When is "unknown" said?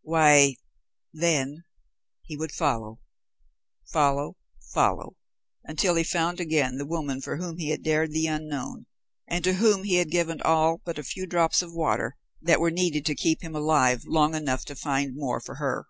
8.26-8.86